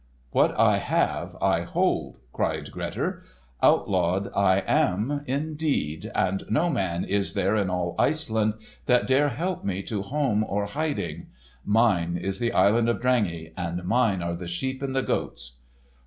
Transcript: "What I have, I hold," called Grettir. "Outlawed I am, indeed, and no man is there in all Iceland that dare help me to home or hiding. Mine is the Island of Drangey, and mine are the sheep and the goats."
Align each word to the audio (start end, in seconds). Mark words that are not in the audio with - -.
"What 0.31 0.59
I 0.59 0.77
have, 0.77 1.37
I 1.43 1.61
hold," 1.61 2.17
called 2.33 2.71
Grettir. 2.71 3.21
"Outlawed 3.61 4.31
I 4.35 4.63
am, 4.65 5.21
indeed, 5.27 6.09
and 6.15 6.41
no 6.49 6.71
man 6.71 7.03
is 7.05 7.33
there 7.35 7.55
in 7.55 7.69
all 7.69 7.93
Iceland 7.99 8.55
that 8.87 9.05
dare 9.05 9.29
help 9.29 9.63
me 9.63 9.83
to 9.83 10.01
home 10.01 10.43
or 10.43 10.65
hiding. 10.65 11.27
Mine 11.63 12.17
is 12.17 12.39
the 12.39 12.51
Island 12.51 12.89
of 12.89 12.99
Drangey, 12.99 13.53
and 13.55 13.83
mine 13.83 14.23
are 14.23 14.33
the 14.33 14.47
sheep 14.47 14.81
and 14.81 14.95
the 14.95 15.03
goats." 15.03 15.57